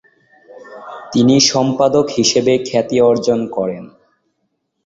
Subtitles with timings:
[1.11, 3.83] তিনি সম্পাদক হিসেবে খ্যাতি অর্জন করেন।